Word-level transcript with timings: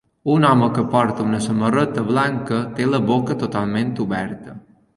Un 0.35 0.45
home 0.51 0.69
que 0.77 0.85
porta 0.93 1.25
una 1.31 1.41
samarreta 1.49 2.05
blanca 2.09 2.63
té 2.81 2.89
la 2.89 3.03
boca 3.13 3.39
totalment 3.45 3.95
oberta. 4.07 4.61